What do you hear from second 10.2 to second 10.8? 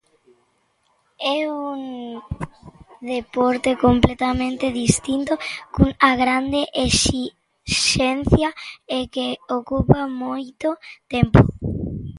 moito